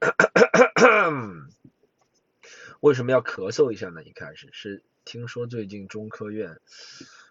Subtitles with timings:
[2.80, 4.02] 为什么要咳嗽一下呢？
[4.02, 6.58] 一开始是听说最近中科院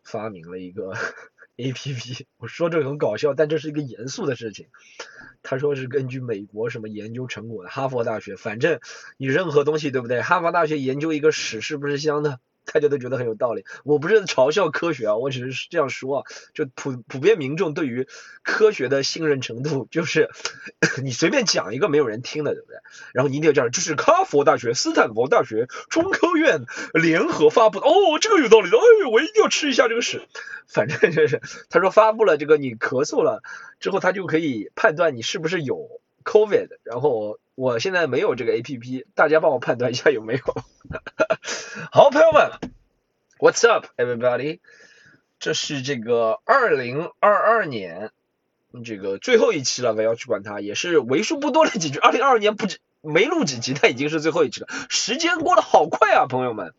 [0.03, 0.93] 发明了一个
[1.57, 4.67] A P P，我说这个很搞笑，但这是一个严肃的事情。
[5.41, 8.79] 他说是根据美国什么研究成果的，哈佛大学，反正
[9.17, 10.21] 你任何东西对不对？
[10.21, 12.39] 哈佛大学研究一个屎是不是香的？
[12.65, 16.23] 大家都觉得很有道理，我不是嘲笑科学啊，我只是这样说啊，
[16.53, 18.07] 就普普遍民众对于
[18.43, 20.29] 科学的信任程度，就是
[21.03, 22.77] 你随便讲一个没有人听的，对不对？
[23.13, 30.21] 然后你一定要讲，就是哈佛大学、斯坦福大学、中科院联合发布的，哦，这个有道理的，哎，我一定要吃一下这个屎，
[30.67, 33.41] 反正就是他说发布了这个，你咳嗽了
[33.79, 40.39] 之后，他就可以判断你是不是有 COVID，然后我现在没有这个 APP，大家帮我判断一下有没有。
[41.91, 42.51] 好，朋友们
[43.37, 44.61] ，What's up, everybody？
[45.39, 48.11] 这是这个二零二二年
[48.85, 51.99] 这个最后一期了，我要去管它，也是为数不多的几句。
[51.99, 54.67] 二零二二年不止没录几集，但已经是最后一期了。
[54.87, 56.73] 时间过得好快啊，朋友们！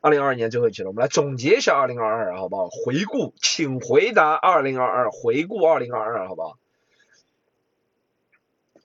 [0.00, 2.70] 二零二二年最后一期了，我们来总结一下二零二二，好不好？
[2.70, 6.56] 回顾，请回答二零二二，回顾二零二二，好不好？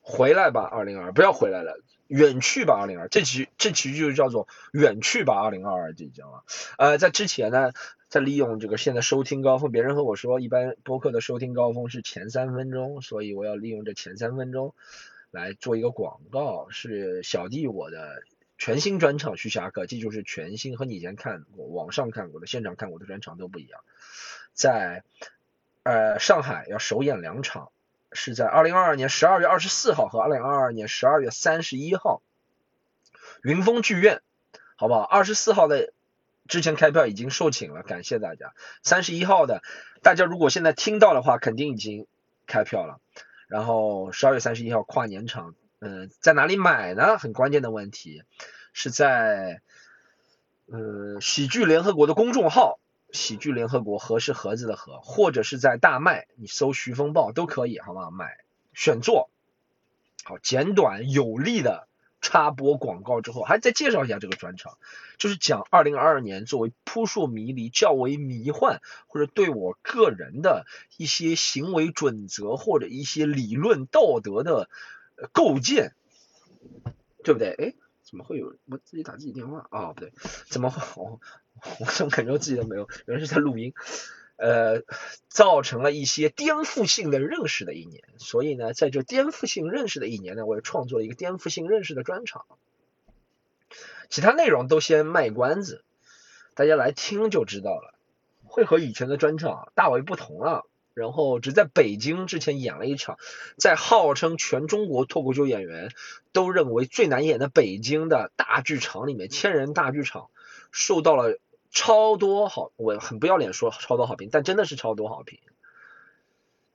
[0.09, 1.79] 回来吧，二零二二，不要回来了。
[2.07, 6.43] 远去吧，二零二，这期这期就叫做远去吧，二零二二，这讲了。
[6.79, 7.71] 呃，在之前呢，
[8.07, 14.73] 在利用这个现在收听高峰，别人和我说，一般播客的收听高峰是前三分钟，所以我要利用这前三分钟
[15.29, 18.23] 来做一个广告，是小弟我的
[18.57, 23.81] 全新专场《徐霞客》，这就是全新，和你以前看过、网上看过的、现场看过的专场都不一样，
[24.53, 25.03] 在
[25.83, 27.71] 呃上海要首演两场。
[28.11, 32.21] 是在二零二二年十二月二十四号和二零二二年十二月三十一号，
[33.43, 34.21] 云峰剧院，
[34.75, 35.01] 好不好？
[35.01, 35.93] 二十四号的
[36.47, 38.53] 之前开票已经售罄了，感谢大家。
[38.81, 39.61] 三十一号的，
[40.01, 42.07] 大家如果现在听到的话，肯定已经
[42.47, 42.99] 开票了。
[43.47, 47.17] 然后十二月三十一号跨年场，嗯，在哪里买呢？
[47.17, 48.23] 很关键的问题，
[48.73, 49.61] 是在
[50.67, 52.79] 嗯喜剧联合国的公众号。
[53.11, 58.11] 喜剧联合国盒是盒子的盒，或者是在大麦，你搜徐风暴都可以，好吗？
[58.11, 58.37] 买
[58.73, 59.29] 选座，
[60.23, 61.87] 好简短有力的
[62.21, 64.77] 插播广告之后，还再介绍一下这个专场，
[65.17, 70.65] 就是讲二零二二年作为扑朔迷离、较为迷幻，或者对我个人的
[70.97, 74.69] 一些行为准则或者一些理论道德的
[75.31, 75.93] 构建，
[77.23, 77.55] 对不对？
[77.57, 77.73] 哎。
[78.09, 79.93] 怎么会有我自己打自己电话啊？
[79.93, 80.11] 不对，
[80.49, 80.81] 怎么会？
[80.95, 81.19] 我
[81.79, 82.87] 我怎么感觉自己都没有？
[83.05, 83.73] 原来是在录音。
[84.37, 84.83] 呃，
[85.27, 88.05] 造成了一些颠覆性的认识的一年。
[88.19, 92.45] 所以呢，在这颠覆性认识的一年呢，我也创作了一个颠覆性认识的专场。
[94.09, 95.83] 其他内容都先卖关子，
[96.55, 97.93] 大家来听就知道了。
[98.45, 100.65] 会和以前的专场大为不同了。
[100.99, 103.17] 然后只在北京之前演了一场，
[103.57, 105.91] 在号称全中国脱口秀演员
[106.33, 110.29] 都认为最难演的北京的大剧场里面，千人大剧场
[110.71, 111.39] 受到了
[111.71, 115.39] 超多好，我很不要脸说超多好评，但真的是超多好评。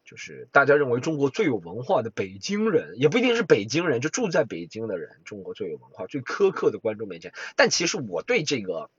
[0.07, 7.33] 就是大家认为中国最有文化的北京人，也不一定是北京人，就住在北京的人，中国最有文化、最苛刻的观众面前。
[7.57, 8.91] 但其实我对这个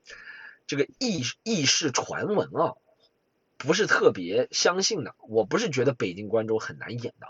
[0.66, 2.74] 这个轶轶事传闻啊。
[3.66, 7.26] 不是特别相信的，我不是觉得北京观众很难演的。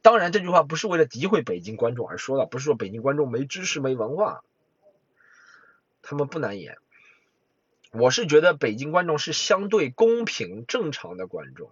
[0.00, 4.42] 当然，这句话不是为了诋毁北京观众而说的，不是说北京观众没知识、没文化，
[6.00, 6.78] 他们不难演。
[7.90, 11.70] 我是觉得北京观众是相对公平、正常的观众，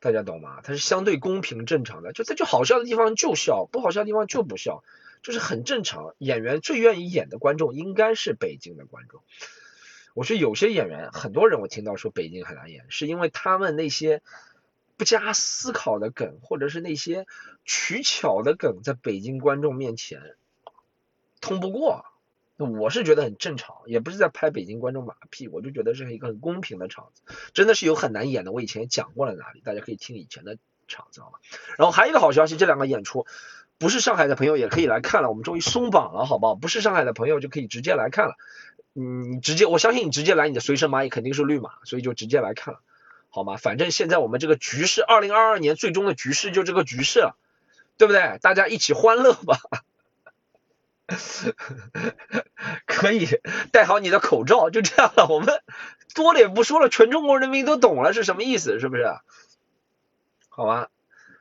[0.00, 0.60] 大家懂吗？
[0.62, 4.82] 他是相对公平、正常的，就他就好笑的地方就笑，不好笑的地方就不笑，
[5.22, 6.14] 就是很正常。
[6.18, 9.22] 演员最愿意演的观众应该是北京的观众。
[10.14, 14.22] 我说有些演员，很多人我听到说北京很难演，是因为他们那些
[14.96, 17.26] 不加思考的梗，或者是那些
[17.64, 20.36] 取巧的梗，在北京观众面前
[21.40, 22.04] 通不过。
[22.78, 27.22] 我是觉得很正常，也不是在拍北京观众马屁，我就觉得是一个很公平的场子。
[27.54, 31.38] 真的是有很难演的，我以前讲过了哪里，大家可以听以前的场子好吗？
[31.78, 33.24] 然后还有一个好消息，这两个演出
[33.78, 36.54] 不是上海的朋友也可以来看了，我们终于松绑了，好不好？
[36.54, 38.34] 不是上海的朋友就可以直接来看了。
[38.94, 42.80] 嗯，直接，我相信你直接来，你的随身蚂蚁肯定是绿码，所以就直接来看了，
[43.28, 43.56] 好吗？
[43.56, 47.36] 反正现在我们这个局势，二零二二年最终的局势就这个局势了，
[47.98, 48.38] 对不对？
[48.42, 49.58] 大家一起欢乐吧，
[52.86, 53.28] 可以
[53.72, 55.26] 戴好你的口罩，就这样了。
[55.28, 55.62] 我们
[56.14, 59.06] 多了也不说了，全中国人民都懂了是什么意思，是不是？
[60.48, 60.88] 好吧，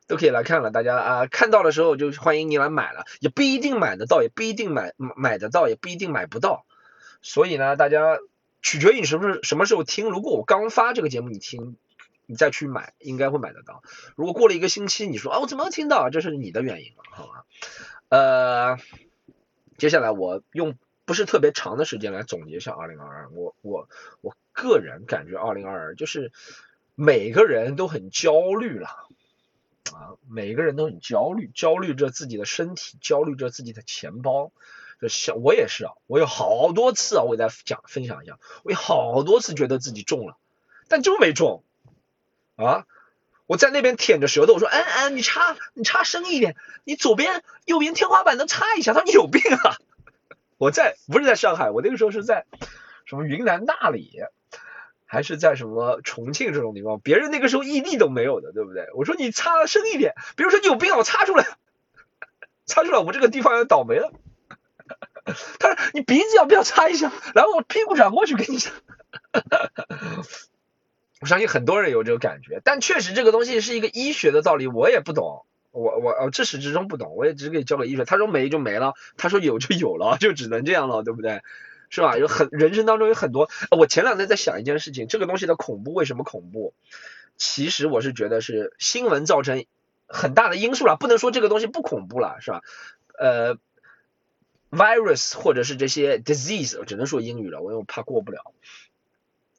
[0.07, 6.65] 都可以来看了，大家啊，看到的时候就欢迎你来买了，也不一定买得到，也不一定买买得到，也不一定买不到。
[7.21, 8.17] 所以呢，大家
[8.61, 10.09] 取决于你什么什么时候听。
[10.09, 11.77] 如果我刚发这个节目你听，
[12.25, 13.83] 你再去买，应该会买得到。
[14.15, 16.09] 如果过了一个星期，你说啊，我怎么听到？
[16.09, 17.45] 这是你的原因了，好吧？
[18.09, 18.77] 呃，
[19.77, 20.75] 接下来我用
[21.05, 23.29] 不是特别长的时间来总结一下二零二二。
[23.31, 23.89] 我我
[24.21, 26.31] 我个人感觉二零二二就是
[26.95, 28.87] 每个人都很焦虑了
[29.93, 34.51] 啊，每个人都很焦虑，焦虑着自己的身体，焦虑着自己的钱包。
[35.01, 40.37] 就像我也是啊，我有好多次啊，我给大家讲分享一下，我有好多次觉得自己中了。
[40.87, 41.63] 但就没中
[42.55, 42.85] 啊！
[43.45, 49.77] 我在那边舔着舌头，我说：“嗯嗯，你插你插深一点，你左边右边天花板都插一下。”他说：“你有病啊！”
[50.57, 52.45] 我在不是在上海，我那个时候是在
[53.05, 54.19] 什么云南大理，
[55.05, 56.99] 还是在什么重庆这种地方？
[56.99, 58.87] 别人那个时候异地都没有的，对不对？
[58.95, 61.45] 我说你插深一点，比如说你有病啊，我插出来，
[62.65, 64.11] 插出来，我这个地方要倒霉了。
[65.59, 67.11] 他说：“你鼻子要不要插一下？
[67.33, 68.71] 然后我屁股转过去给你插。”
[71.21, 78.05] 我相信很多人有这个感觉，但确实这个东西是一个医学的道理，我也不懂，我我呃至始至终不懂，我也只可以交给医学。
[78.05, 81.41] 他说没就没了，他说有就有了，就只能这样了，对不对？
[81.89, 82.17] 是吧？
[82.17, 86.73] 有很人生当中有很多，我前两天在想一件事情，这个东西的恐怖为什么恐怖？
[87.35, 89.65] 其实我是觉得是新闻造成
[90.07, 92.61] 很大的因素了，不能说这个东西不恐怖了，是吧？
[93.17, 93.57] 呃
[94.71, 98.53] ，virus 或者是这些 disease，我只能说英语了，我因为我怕过不了。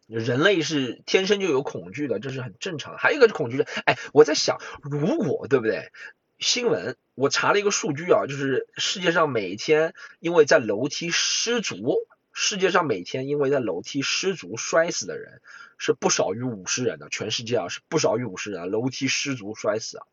[0.07, 2.97] 人类是天生就有恐惧的，这是很正常。
[2.99, 5.93] 还有一个是恐惧是，哎，我在想，如果对不对？
[6.41, 11.99] 新闻我查了一个数据啊，就是世界上每天因为在楼梯失足，
[12.33, 15.43] 世界上每天因为在楼梯失足摔死的人
[15.77, 20.07] 是不少于五十人的，全世界啊是不少于五十人，楼梯失足摔死啊。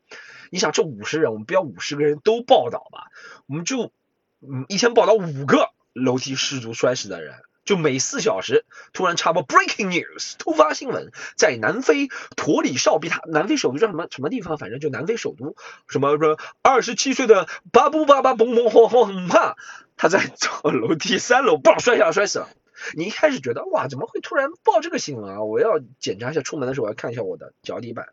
[0.52, 3.08] 你想这五十人，我们不要五十个人都报道吧？
[3.48, 3.94] 我们就
[4.42, 7.36] 嗯一天报道五个楼梯失足摔死的人。
[7.66, 12.08] 就每四小时突然插播 breaking news 突发新闻，在南非
[12.38, 14.58] 托里绍比塔，南非首都叫什么什么地方？
[14.58, 15.58] 反正就南非首都，
[15.90, 19.58] 什么说二十七岁的巴布巴巴嘣嘣轰轰哈，
[19.98, 22.48] 他在走楼梯三楼，嘣摔下来摔死了。
[22.94, 25.44] 你一开始觉得哇，怎么会突然报这个新闻啊？
[25.44, 28.08] 我要检查一下，出门的时候我要看一下我的脚底板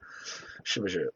[0.65, 1.15] 是不是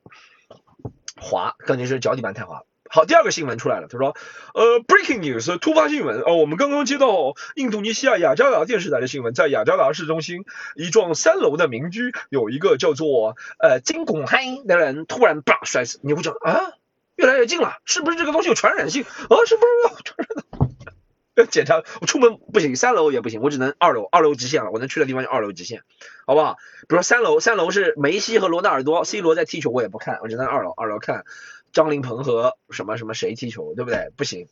[1.16, 2.66] 滑，肯定是脚底板太滑了。
[2.90, 4.16] 好，第二个新闻出来了，他说，
[4.54, 10.44] 呃，breaking news，突发新闻，哦，我们刚刚接到印度尼西亚雅加达电视台的新闻，在雅加达市中心
[10.74, 16.72] 一幢三楼的民居，有一个叫做呃金拱黑的人突然叭摔死，你会觉得啊，
[17.16, 19.02] 越来越近了，是不是这个东西有传染性？
[19.02, 20.70] 啊，是不是 要传染？
[21.34, 25.82] 要检查，我出门不行，三楼也不行，我只能二楼，二楼极限了，我能去的地方就二楼极限，
[26.26, 26.56] 好不好？
[26.88, 31.24] 比如说三楼，三楼是梅西和罗纳尔多，C 罗在踢球，我也不看，我只能二楼，二楼看。
[31.72, 34.10] 张琳鹏和什么什么谁踢球，对不对？
[34.16, 34.48] 不行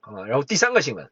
[0.00, 0.24] 啊。
[0.26, 1.10] 然后第三个新闻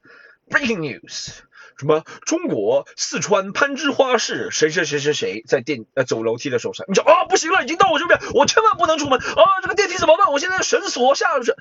[0.49, 1.39] ，breaking news，
[1.79, 10.33] 什么中国四川攀枝花市谁谁谁谁谁在电呃走楼梯的时候，你讲啊不行了，已经到我这边，我千万不能出门啊，这个电梯怎么办？
[10.33, 11.55] 我现在绳索下去。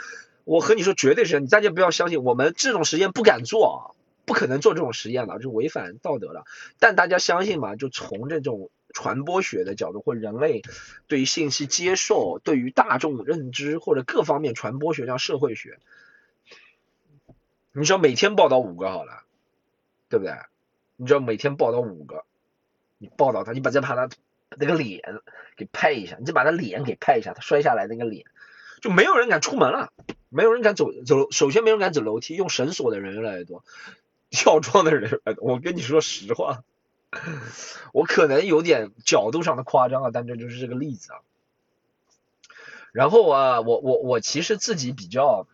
[0.43, 3.77] 我和你说绝对是，你大家不要相信，我们这种实验不敢做啊，
[4.25, 6.45] 不可能做这种实验的，就违反道德了。
[6.79, 8.69] 但大家相信嘛，就从这种。
[8.95, 10.63] 传播学的角度，或人类
[11.07, 15.77] 对于信息接受、对于大众认知或者各方面传播学，叫社会学。
[17.73, 19.23] 你只要每天报道五个好了，
[20.07, 20.33] 对不对？
[20.95, 22.23] 你只要每天报道五个，
[22.97, 24.09] 你报道他，你把再把他
[24.57, 25.19] 那个脸
[25.57, 28.25] 给拍一下，你再把他脸给拍一下，他摔下来那个脸，
[28.81, 29.91] 就没有人敢出门了，
[30.29, 33.65] 没有人敢走走，首先没人敢走楼梯，用绳索的人越来越多，
[34.29, 36.63] 跳窗的人，我跟你说实话。
[37.93, 41.19] 我可能有点角度上的夸张啊，但这就是这个例子啊。
[42.91, 45.47] 然后啊，我我我其实自己比较，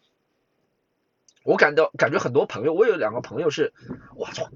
[1.44, 3.74] 我感到感觉很多朋友，我有两个朋友是，
[4.16, 4.50] 我操，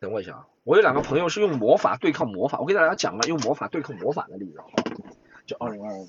[0.00, 4.66] 等我一下啊，我有两个朋友是用魔法对抗魔法，我给大家讲个用魔法对抗魔法的例子啊，
[5.46, 6.08] 就二零二二年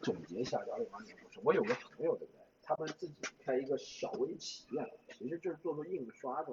[0.00, 2.40] 总结一下，二零二年说是，我有个朋友对不对？
[2.62, 6.52] 他们自己开一个小微企业，其实就是做做印刷的。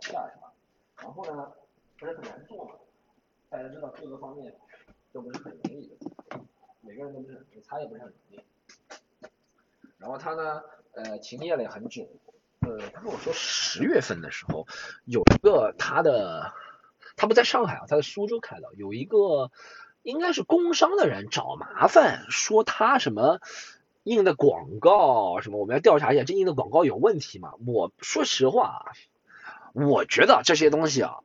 [0.00, 0.52] 小价是吧？
[1.00, 1.52] 然后呢，
[1.98, 2.72] 不是很难做嘛？
[3.48, 4.54] 大家知道各个方面
[5.12, 5.96] 都不是很容易的，
[6.80, 8.40] 每个人都不是很，他也不是很容易。
[9.98, 10.62] 然后他呢，
[10.92, 12.08] 呃，停业了也很久，
[12.60, 14.66] 呃，他跟我说十月份的时候
[15.04, 16.52] 有一个他的，
[17.16, 19.50] 他不在上海啊，他在苏州开的，有一个
[20.02, 23.40] 应该是工商的人找麻烦，说他什么
[24.02, 27.54] 印的广告什么，我们要调查一下这印的广告有问题吗？
[27.66, 28.92] 我说实话。
[29.76, 31.16] 我觉得这些东西啊，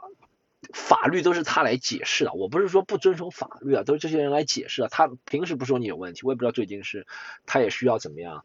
[0.73, 2.33] 法律都是他来解释的。
[2.33, 4.89] 我不是说不遵守法律啊，都是这些人来解释的。
[4.89, 7.07] 他平时不说你有问题，我也不知道最近是
[7.45, 8.43] 他也需要怎么样。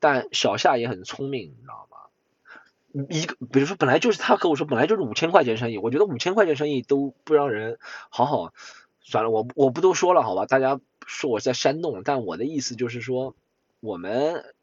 [0.00, 1.98] 但小夏也很聪明，你知道吗？
[3.10, 7.78] 一个，比如说本来就是他跟我说本来就是五千块钱生意，我觉得五千块钱生意都不让人
[8.08, 8.54] 好好，
[9.02, 13.36] 算了，我我不多说了，好吧，大家说我在煽动，但我的意思就是说，
[13.80, 14.54] 我们。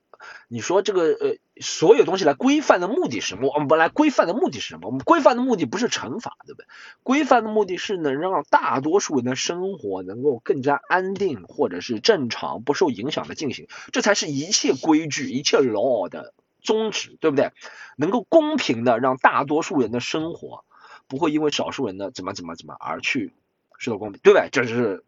[0.47, 3.51] 你说这个呃，所有东西来规范的目的是什么？
[3.53, 4.87] 我们本来规范的目的是什么？
[4.87, 6.67] 我们规范的目的不是惩罚，对不对？
[7.03, 17.51] 规范的目的是能让大多数人的生活能够更加安定，或者是正常不受影响的进行，这才是一切规矩、一切 law 的宗旨，对不对？
[17.97, 20.65] 能够公平的让大多数人的生活
[21.07, 23.33] 不会因为少数人的怎么怎么怎么而去
[23.77, 24.49] 受到公平，对不对？
[24.51, 25.03] 这是。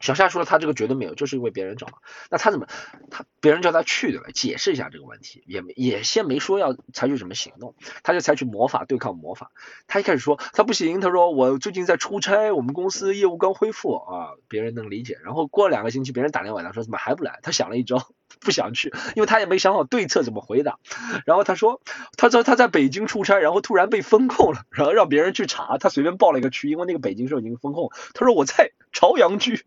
[0.00, 1.86] 小夏说，他这个绝对没有，就是因为别人找。
[2.30, 2.66] 那他怎么，
[3.10, 4.26] 他别人叫他去对吧？
[4.32, 9.50] 解释一下这个问题，也也先没说要采取什么行动，他就采取魔法对抗魔法。
[9.86, 15.18] 他一开始说他不行，他说我最近在出差，我们公司业务刚恢复啊，别人能理解。
[15.22, 17.38] 然后过两个星期，别人打电话他说怎么还不来？
[17.42, 17.98] 他想了一招，
[18.40, 20.78] 不想去，因为他也没想好对策怎么回答。
[21.26, 21.82] 然后他说，
[22.16, 27.90] 他说他在北京出差，然后突然被封控了，然后让别人去查，他随便报了一个区，因为那个北京市已经封控。
[28.14, 29.66] 他说我在朝阳区。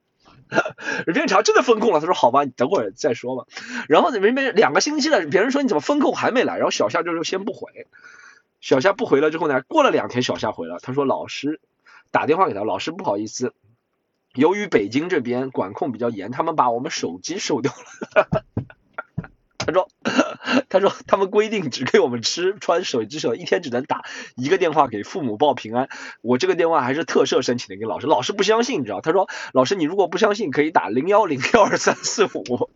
[1.05, 3.45] 任天堂真的封控了，他说好吧，你等会儿再说吧。
[3.87, 6.55] 然后明明两个星期了，别人说你怎么封控还没来？
[6.55, 7.87] 然后小夏就说先不回。
[8.61, 11.59] 小夏不回了之后呢，过了两天小夏回了，他说老师
[12.11, 13.53] 打电话给他，老师不好意思，
[14.33, 18.45] 由于北京这边管控比较严，他们把我们手机收掉了。
[19.57, 19.89] 他说，
[20.69, 24.03] 他说他们规定只给我们吃穿手机手，一天只能打
[24.35, 25.89] 一个电话给父母报平安。
[26.21, 29.01] 我这个电话还是特设申请的，给老师，老师不相信，你知道？
[29.01, 32.69] 他说，老师你如果不相信，可以打零幺零幺二三四五。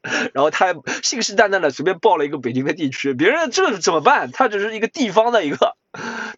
[0.32, 4.30] 然后他还信誓旦旦的随便报了一个北京的地区，别人这怎么办？
[4.30, 5.76] 他只是一个地方的一个，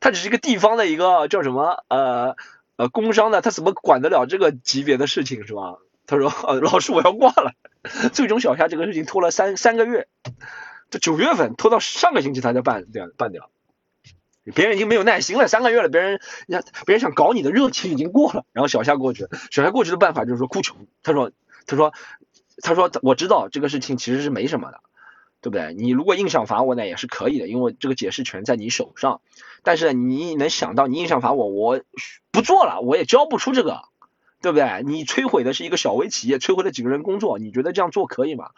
[0.01, 2.37] 他只是一个地方的一个叫什么呃
[2.77, 5.77] 呃工商的，他怎么管得了这个级别的事情是吧？
[6.07, 7.53] 他说：“呃，老师，我要挂了。
[8.13, 10.07] 最终小夏这个事情拖了三三个月，
[10.91, 13.51] 这九月份拖到上个星期他才办掉办掉。
[14.55, 18.45] 别人已经没有耐心了，三个月了，别人人家别人想搞你的热情已经过了。
[18.53, 20.87] 然后小夏过去，小夏过去的办法就是说哭穷。
[21.03, 21.31] 他说，
[21.67, 21.93] 他说，
[22.63, 24.81] 他说我知道这个事情其实是没什么的，
[25.41, 25.75] 对不对？
[25.75, 29.21] 你如果硬想罚我呢，也是可以的，因为这个解释权在你手上。
[29.63, 31.81] 但是你能想到，你硬想罚我，我
[32.31, 33.83] 不做了，我也交不出这个。”
[34.41, 34.83] 对不对？
[34.85, 38.51] 你摧毁的是一个小微企业，摧毁了几个人工作，你觉得这样做可以吗？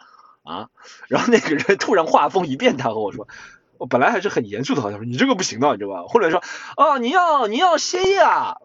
[0.43, 0.69] 啊？
[1.07, 3.27] 然后那个人突然话锋一变，他和我说，
[3.77, 6.03] 我本来还是很严肃的，好像说你这个不行的，你知道吧？
[6.03, 6.43] 或者说，
[6.77, 8.57] 哦，你要你要歇业啊？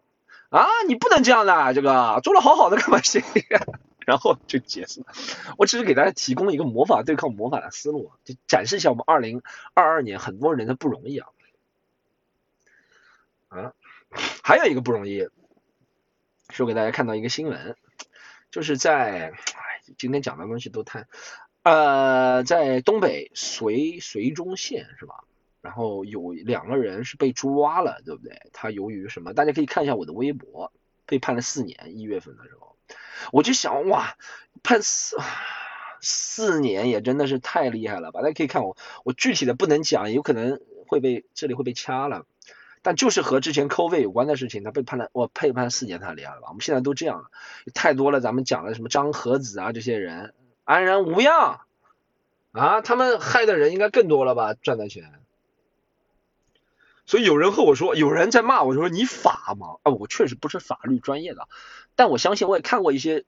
[0.51, 3.45] 啊，你不能这样的，这个做的好好的干嘛歇业？
[4.07, 5.09] 然后就结束了，
[5.59, 9.43] 我只是给大家提供一个魔法对抗魔法的思路，就展示一下我们二零
[9.75, 11.29] 二二年很多人的不容易啊。
[13.49, 13.73] 啊，
[14.43, 15.29] 还有一个不容易。
[16.53, 17.77] 说给大家看到一个新闻，
[18.51, 21.07] 就是在，哎，今天讲的东西都太，
[21.63, 25.25] 呃，在东北绥绥中县是吧？
[25.61, 28.41] 然后有两个人是被抓了，对不对？
[28.53, 29.35] 他由于什么？
[29.35, 30.73] 大家可以看一下我的微博，
[31.05, 31.99] 被判了四年。
[31.99, 32.77] 一月份的时候，
[33.31, 34.17] 我就想，哇，
[34.63, 35.17] 判四
[36.01, 38.23] 四年也真的是太厉害了吧？
[38.23, 42.25] 大家可以看我，我具体的不能讲，有可能会被这里会被掐了。
[42.89, 46.47] 但就是和之前扣位有关的事情，他被判了，我被判四年太厉害了吧？
[46.49, 47.31] 我们现在都这样了，
[47.75, 48.23] 太多了。
[48.23, 50.33] 咱们讲的什么张和子啊，这些人
[50.65, 51.61] 安然无恙
[52.53, 54.55] 啊，他们害的人应该更多了吧？
[54.55, 55.13] 赚的钱。
[57.05, 59.77] 所以有人和我说，有人在骂我说你法吗？
[59.83, 61.47] 啊，我确实不是法律专业的，
[61.95, 63.27] 但我相信我也看过一些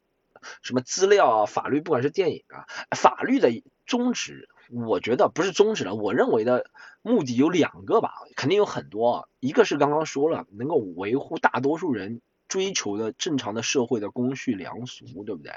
[0.63, 2.65] 什么资料啊，法律不管是电影啊，
[2.97, 4.49] 法律的宗旨。
[4.71, 6.71] 我觉得不是终止了，我认为的
[7.03, 9.29] 目的有两个吧，肯定有很多。
[9.41, 15.53] 一个是刚刚说了，能够维护大多数人追求的正常的社会的公序良俗，对不对？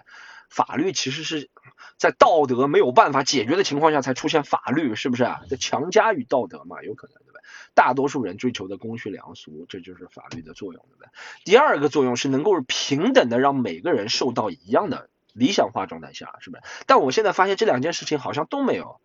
[0.50, 1.50] 法律其实是
[1.98, 5.42] 在道德没有办法解决的情况下才出现法律，是不是啊？
[5.50, 7.40] 这强加于道德嘛，有可能，对吧？
[7.74, 11.10] 大多数人追求的公序良俗，这就是法律的作用，对不对？
[11.44, 15.10] 第二个作用是能够平等的让每个人受到一样的。
[15.34, 16.64] 理想化状态下是不是？
[16.88, 19.02] 但我现在发现这两件事情好像都没有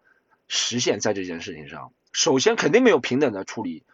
[0.46, 3.84] 实现，在这件事情上，首先肯定没有平等的处理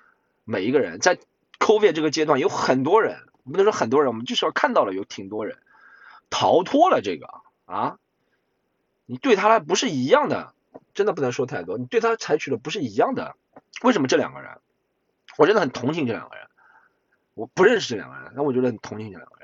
[0.44, 1.18] 每一个人，在
[1.58, 5.58] COVID 这个阶段，有很多人，不能说很多人，我们至少看到了有挺多人
[6.28, 7.28] 逃脱了这个
[7.64, 7.98] 啊，
[9.06, 10.52] 你对他来不是一样的，
[10.92, 13.36] 真的不能说太多，你对他采取的不是一样的，
[13.82, 14.50] 为什么这两个人？
[15.36, 16.46] 我真的很同情这两个人，
[17.34, 19.43] 我不认识这两个人，但我觉得很同情这两个人。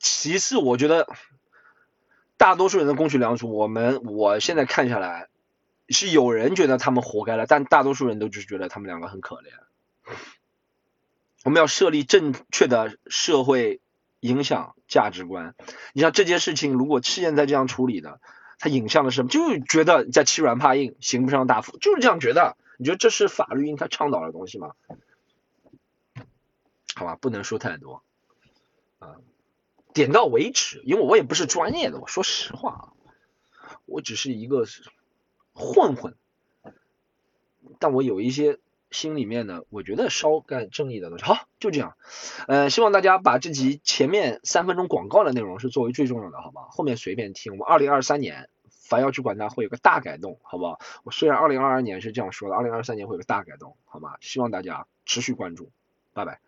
[0.00, 1.06] 其次，我觉得
[2.36, 5.28] 大多数人的公序良俗，我们我现在看下来，
[5.88, 10.16] 是有人觉得他们活该了，但大多数人都只是觉得他们两个很可怜。
[11.44, 13.80] 我们要设立正确的社会
[14.20, 15.54] 影响价值观。
[15.92, 18.20] 你像这件事情，如果现在这样处理的，
[18.58, 19.28] 它影响了什么？
[19.28, 22.56] 就觉得在欺软怕硬，刑不上大夫，就是这样觉得。
[22.76, 24.72] 你觉得这是法律应该倡导的东西吗？
[26.94, 28.02] 好吧，不能说太多
[28.98, 29.16] 啊，
[29.92, 30.82] 点到为止。
[30.84, 32.92] 因为我也不是专业的，我说实话啊，
[33.86, 34.64] 我只是一个
[35.52, 36.14] 混混，
[37.78, 38.58] 但我有一些。
[38.92, 41.96] 心里面呢，我觉得稍干正义的东西，好，就这样。
[42.48, 46.62] 呃，希望大家把这集前面三分钟广告的内容是作为最重要的，好吧？
[46.70, 47.52] 后面随便听。
[47.52, 50.80] 我们二零二三年凡要去管它会有个大改动，好不好？
[51.04, 54.16] 我虽然二零二二年是这样说的，二零二三年会有个大改动，好吗？
[54.20, 55.70] 希望大家持续关注，
[56.12, 56.40] 拜拜。